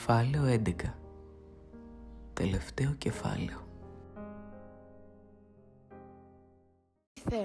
Κεφάλαιο 0.00 0.62
11 0.66 0.72
Τελευταίο 2.32 2.94
κεφάλαιο 2.98 3.66
Θε. 7.30 7.44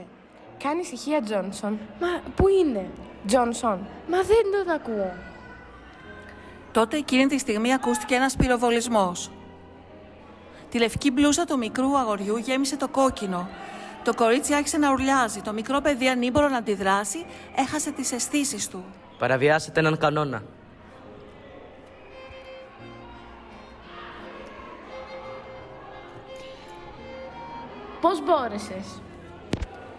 Κάνει 0.64 0.80
ησυχία, 0.80 1.22
Τζόνσον. 1.22 1.80
Μα 2.00 2.32
πού 2.36 2.48
είναι; 2.48 2.90
Τζόνσον. 3.26 3.80
Μα 4.10 4.18
δεν 4.18 4.44
τον 4.52 4.74
ακούω. 4.74 5.14
Τότε 6.72 6.98
εκείνη 6.98 7.26
τη 7.26 7.38
στιγμή 7.38 7.74
ακούστηκε 7.74 8.16
ένας 8.16 8.36
πυροβολισμός. 8.36 9.32
Τη 10.70 10.78
λευκή 10.78 11.12
μπλούζα 11.12 11.46
του 11.46 11.58
μικρού 11.58 11.98
αγοριού 11.98 12.38
γέμισε 12.38 12.78
το 12.78 12.88
κόκκινο. 12.88 13.50
Το 14.04 14.14
κορίτσι 14.14 14.54
άρχισε 14.54 14.78
να 14.78 14.92
ουρλιάζει. 14.92 15.42
Το 15.42 15.54
μικρό 15.54 15.82
παιδί 15.82 16.10
ανήμπορο 16.10 16.50
να 16.50 16.58
αντιδράσει, 16.58 17.26
έχασε 17.56 17.92
τις 17.92 18.12
αισθήσεις 18.12 18.68
του. 18.70 18.84
Παραβιάσετε 19.18 19.80
έναν 19.80 19.98
κανόνα. 19.98 20.44
Πώς 28.06 28.24
μπόρεσες; 28.24 29.02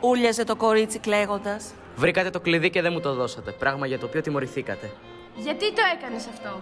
Ούλιαζε 0.01 0.45
το 0.45 0.57
κορίτσι 0.57 0.99
κλαίγοντας. 0.99 1.73
Βρήκατε 1.97 2.31
το 2.31 2.41
κλειδί 2.41 2.71
και 2.71 2.83
δεν 2.83 2.93
μου 2.93 3.01
το 3.01 3.15
δώσατε. 3.15 3.51
Πράγμα 3.51 3.87
για 3.87 3.99
το 3.99 4.07
οποίο 4.07 4.21
τιμωρηθήκατε. 4.21 4.91
Γιατί 5.37 5.73
το 5.73 5.83
έκανες 5.97 6.27
αυτό; 6.27 6.61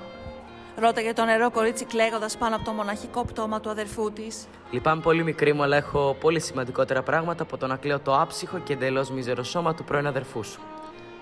Ρώταγε 0.77 1.13
το 1.13 1.25
νερό 1.25 1.51
κορίτσι 1.51 1.85
κλαίγοντας 1.85 2.37
πάνω 2.37 2.57
από 2.57 2.65
το 2.65 2.73
μοναχικό 2.73 3.25
πτώμα 3.25 3.61
του 3.61 3.71
αδερφού 3.71 4.13
της. 4.13 4.47
Λυπάμαι 4.71 5.03
πολύ 5.03 5.23
μικρή 5.23 5.53
μου, 5.53 5.63
αλλά 5.63 5.77
έχω 5.77 6.17
πολύ 6.21 6.41
σημαντικότερα 6.41 7.03
πράγματα 7.03 7.43
από 7.43 7.57
το 7.57 7.67
να 7.67 7.77
κλαίω 7.77 7.99
το 7.99 8.21
άψυχο 8.21 8.59
και 8.59 8.73
εντελώς 8.73 9.11
μίζερο 9.11 9.43
σώμα 9.43 9.75
του 9.75 9.85
πρώην 9.85 10.07
αδερφού 10.07 10.45
σου. 10.45 10.61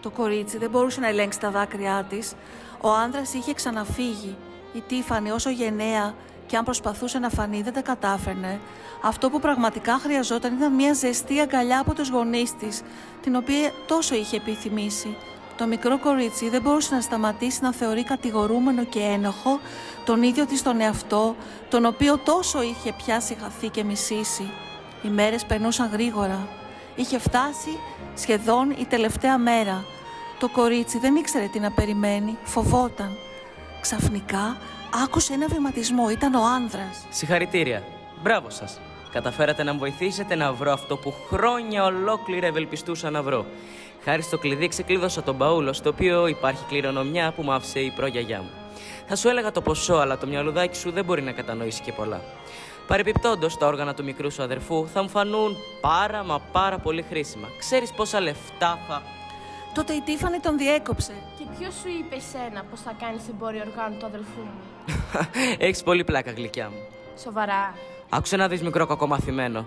Το 0.03 0.11
κορίτσι 0.11 0.59
δεν 0.59 0.71
μπορούσε 0.71 1.01
να 1.01 1.09
ελέγξει 1.09 1.41
τα 1.41 1.51
δάκρυά 1.51 2.07
της. 2.09 2.33
Ο 2.81 2.91
άντρα 2.91 3.23
είχε 3.35 3.53
ξαναφύγει. 3.55 4.37
Η 4.73 4.81
Τίφανη, 4.87 5.31
όσο 5.31 5.51
γενναία 5.51 6.15
και 6.53 6.59
αν 6.59 6.65
προσπαθούσε 6.65 7.19
να 7.19 7.29
φανεί, 7.29 7.63
δεν 7.63 7.73
τα 7.73 7.81
κατάφερνε. 7.81 8.61
Αυτό 9.03 9.31
που 9.31 9.41
πραγματικά 9.41 9.99
χρειαζόταν 9.99 10.55
ήταν 10.55 10.75
μια 10.75 10.93
ζεστή 10.93 11.41
αγκαλιά 11.41 11.81
από 11.81 11.95
τους 11.95 12.09
γονείς 12.09 12.57
της, 12.57 12.83
την 13.23 13.37
οποία 13.37 13.73
τόσο 13.87 14.15
είχε 14.15 14.37
επιθυμήσει. 14.37 15.17
Το 15.57 15.67
μικρό 15.67 15.99
κορίτσι 15.99 16.49
δεν 16.49 16.63
μπορούσε 16.63 16.95
να 16.95 17.01
σταματήσει 17.01 17.63
να 17.63 17.73
θεωρεί 17.73 18.05
κατηγορούμενο 18.05 18.85
και 18.85 19.01
ένοχο 19.01 19.61
τον 20.05 20.23
ίδιο 20.23 20.47
της 20.47 20.63
τον 20.63 20.81
εαυτό, 20.81 21.37
τον 21.69 21.85
οποίο 21.85 22.19
τόσο 22.19 22.63
είχε 22.63 22.93
πιάσει 23.05 23.37
χαθεί 23.41 23.69
και 23.69 23.85
μισήσει. 23.85 24.51
Οι 25.03 25.09
μέρες 25.09 25.45
περνούσαν 25.45 25.89
γρήγορα. 25.93 26.49
Είχε 26.95 27.19
φτάσει 27.19 27.79
σχεδόν 28.15 28.71
η 28.71 28.85
τελευταία 28.85 29.39
μέρα. 29.39 29.85
Το 30.39 30.49
κορίτσι 30.49 30.99
δεν 30.99 31.17
ήξερε 31.17 31.47
τι 31.47 31.61
να 31.61 31.71
περιμένει, 31.71 32.39
φοβόταν. 32.45 33.17
Ξαφνικά 33.83 34.57
άκουσε 35.05 35.33
ένα 35.33 35.47
βηματισμό, 35.47 36.11
ήταν 36.11 36.35
ο 36.35 36.45
άνδρας. 36.45 37.07
Συγχαρητήρια. 37.11 37.83
Μπράβο 38.23 38.51
σας. 38.51 38.81
Καταφέρατε 39.13 39.63
να 39.63 39.73
μου 39.73 39.79
βοηθήσετε 39.79 40.35
να 40.35 40.53
βρω 40.53 40.73
αυτό 40.73 40.97
που 40.97 41.15
χρόνια 41.29 41.85
ολόκληρα 41.85 42.47
ευελπιστούσα 42.47 43.11
να 43.11 43.23
βρω. 43.23 43.47
Χάρη 44.05 44.23
στο 44.23 44.39
κλειδί 44.39 44.69
ξεκλείδωσα 44.69 45.23
τον 45.23 45.35
μπαούλο, 45.35 45.73
στο 45.73 45.89
οποίο 45.89 46.27
υπάρχει 46.27 46.65
κληρονομιά 46.69 47.33
που 47.33 47.43
μου 47.43 47.53
άφησε 47.53 47.81
η 47.81 47.93
προγιαγιά 47.97 48.39
μου. 48.39 48.51
Θα 49.07 49.17
σου 49.17 49.29
έλεγα 49.29 49.53
το 49.53 49.61
ποσό, 49.61 49.95
αλλά 49.95 50.19
το 50.19 50.27
μυαλουδάκι 50.27 50.77
σου 50.77 50.91
δεν 50.91 51.05
μπορεί 51.05 51.23
να 51.23 51.33
κατανοήσει 51.33 51.83
και 51.83 51.93
πολλά. 51.93 52.21
Παρεπιπτόντως, 52.87 53.59
τα 53.59 53.67
όργανα 53.67 53.95
του 53.95 54.05
μικρού 54.05 54.31
σου 54.31 54.43
αδερφού 54.43 54.89
θα 54.93 55.03
μου 55.03 55.09
φανούν 55.09 55.57
πάρα 55.81 56.25
μα 56.25 56.39
πάρα 56.53 56.79
πολύ 56.79 57.05
χρήσιμα. 57.09 57.49
Ξέρεις 57.59 57.93
πόσα 57.93 58.21
λεφτά 58.21 58.79
θα. 58.89 59.03
Τότε 59.75 59.93
η 59.93 60.01
Τίφανη 60.01 60.39
τον 60.39 60.59
διέκοψε. 60.59 61.13
Και 61.39 61.45
ποιος 61.59 61.75
σου 61.75 61.89
είπε 61.89 62.15
εσένα 62.15 62.65
πως 62.71 62.81
θα 62.81 62.95
κάνεις 63.01 63.29
εμπόριο 63.29 63.63
οργάνου 63.67 63.97
του 63.99 64.07
αδελφού 64.07 64.41
μου; 64.41 64.61
Έχεις 65.67 65.83
πολύ 65.83 66.05
πλάκα, 66.05 66.31
γλυκιά 66.31 66.69
μου. 66.69 66.77
Σοβαρά. 67.23 67.75
Άκουσε 68.09 68.37
να 68.37 68.49
δεις 68.49 68.63
μικρό 68.63 68.87
κακομαθημένο. 68.87 69.67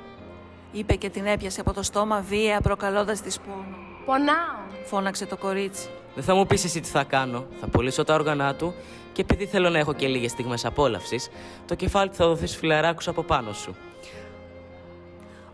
Είπε 0.71 0.95
και 0.95 1.09
την 1.09 1.25
έπιασε 1.25 1.61
από 1.61 1.73
το 1.73 1.83
στόμα 1.83 2.21
βία, 2.21 2.61
προκαλώντας 2.61 3.21
της 3.21 3.39
πόνο. 3.39 3.77
Πονάω. 4.05 4.63
Φώναξε 4.85 5.25
το 5.25 5.37
κορίτσι. 5.37 5.89
Δεν 6.15 6.23
θα 6.23 6.35
μου 6.35 6.45
πεις 6.45 6.63
εσύ 6.63 6.79
τι 6.79 6.89
θα 6.89 7.03
κάνω. 7.03 7.45
Θα 7.59 7.67
πουλήσω 7.67 8.03
τα 8.03 8.13
όργανα 8.13 8.55
του 8.55 8.73
και 9.13 9.21
επειδή 9.21 9.45
θέλω 9.45 9.69
να 9.69 9.79
έχω 9.79 9.93
και 9.93 10.07
λίγες 10.07 10.31
στιγμές 10.31 10.65
απόλαυσης, 10.65 11.29
το 11.65 11.75
κεφάλι 11.75 12.09
του 12.09 12.15
θα 12.15 12.27
δοθεί 12.27 12.47
φιλαράκους 12.47 13.07
από 13.07 13.23
πάνω 13.23 13.53
σου. 13.53 13.75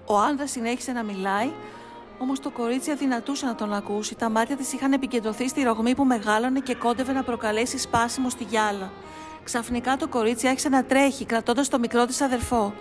Ο 0.06 0.18
άνδρας 0.18 0.52
συνέχισε 0.52 0.92
να 0.92 1.04
μιλάει, 1.04 1.52
όμως 2.22 2.40
το 2.40 2.50
κορίτσι 2.50 2.92
αδυνατούσε 2.92 3.46
να 3.46 3.56
τον 3.56 3.74
ακούσει. 3.74 4.16
Τα 4.16 4.30
μάτια 4.30 4.56
της 4.56 4.74
είχαν 4.74 4.94
επικεντρωθεί 4.94 5.48
στη 5.48 5.64
ρογμή 5.64 5.96
που 5.96 6.04
μεγάλωνε 6.04 6.60
και 6.60 6.76
κόντευε 6.76 7.12
να 7.12 7.24
προκαλέσει 7.24 7.78
σπάσιμο 7.78 8.30
στη 8.30 8.44
γυάλα. 8.44 8.92
Ξαφνικά 9.44 9.98
το 9.98 10.08
κορίτσι 10.08 10.48
άρχισε 10.48 10.70
να 10.70 10.84
τρέχει, 10.84 11.26
κρατώντας 11.26 11.68
το 11.68 11.80
μικρό 11.80 12.06
της 12.06 12.22
αδερφό. 12.22 12.74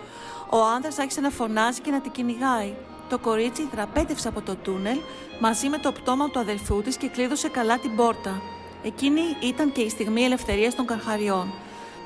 Ο 0.49 0.63
άνδρας 0.75 0.99
άρχισε 0.99 1.21
να 1.21 1.29
φωνάζει 1.29 1.81
και 1.81 1.91
να 1.91 2.01
την 2.01 2.11
κυνηγάει. 2.11 2.73
Το 3.09 3.19
κορίτσι 3.19 3.69
δραπέτευσε 3.71 4.27
από 4.27 4.41
το 4.41 4.55
τούνελ 4.55 4.97
μαζί 5.39 5.69
με 5.69 5.77
το 5.77 5.91
πτώμα 5.91 6.29
του 6.29 6.39
αδελφού 6.39 6.81
της 6.81 6.97
και 6.97 7.07
κλείδωσε 7.07 7.49
καλά 7.49 7.79
την 7.79 7.95
πόρτα. 7.95 8.41
Εκείνη 8.83 9.21
ήταν 9.41 9.71
και 9.71 9.81
η 9.81 9.89
στιγμή 9.89 10.23
ελευθερίας 10.23 10.75
των 10.75 10.85
καρχαριών. 10.85 11.53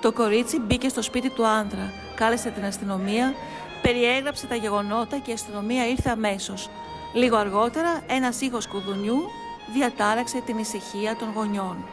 Το 0.01 0.11
κορίτσι 0.11 0.59
μπήκε 0.59 0.89
στο 0.89 1.01
σπίτι 1.01 1.29
του 1.29 1.45
άνδρα, 1.45 1.91
κάλεσε 2.15 2.49
την 2.49 2.65
αστυνομία, 2.65 3.33
περιέγραψε 3.81 4.47
τα 4.47 4.55
γεγονότα 4.55 5.17
και 5.17 5.31
η 5.31 5.33
αστυνομία 5.33 5.87
ήρθε 5.87 6.09
αμέσως. 6.09 6.69
Λίγο 7.13 7.37
αργότερα, 7.37 8.01
ένας 8.07 8.41
ήχος 8.41 8.67
κουδουνιού 8.67 9.29
διατάραξε 9.73 10.41
την 10.45 10.57
ησυχία 10.57 11.15
των 11.15 11.31
γονιών. 11.35 11.85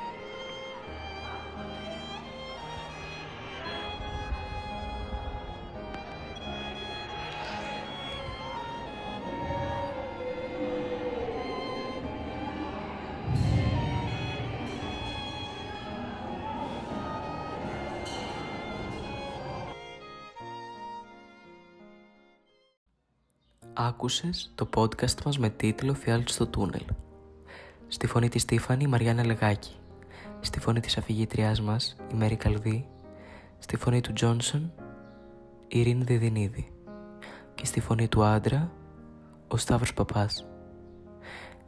Άκουσες 23.74 24.52
το 24.54 24.68
podcast 24.74 25.22
μας 25.24 25.38
με 25.38 25.50
τίτλο 25.50 25.94
«Φιάλτη 25.94 26.32
στο 26.32 26.46
τούνελ». 26.46 26.84
Στη 27.88 28.06
φωνή 28.06 28.28
της 28.28 28.42
Στίφανη 28.42 28.84
η 28.84 28.86
Μαριάννα 28.86 29.24
Λεγάκη. 29.24 29.76
Στη 30.40 30.60
φωνή 30.60 30.80
της 30.80 30.96
αφηγήτριάς 30.96 31.60
μας 31.60 31.96
η 32.12 32.14
Μέρη 32.14 32.36
Καλδί. 32.36 32.88
Στη 33.58 33.76
φωνή 33.76 34.00
του 34.00 34.12
Τζόνσον 34.12 34.72
η 35.68 35.80
Ειρήνη 35.80 36.04
Διδινίδη. 36.04 36.72
Και 37.54 37.66
στη 37.66 37.80
φωνή 37.80 38.08
του 38.08 38.24
άντρα 38.24 38.72
ο 39.48 39.56
Σταύρος 39.56 39.94
Παπάς. 39.94 40.46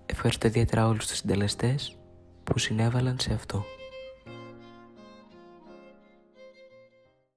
Ευχαριστώ 0.07 0.47
ιδιαίτερα 0.47 0.87
όλους 0.87 1.07
τους 1.07 1.17
συντελεστές 1.17 1.99
που 2.45 2.59
συνέβαλαν 2.59 3.19
σε 3.19 3.33
αυτό. 3.33 3.65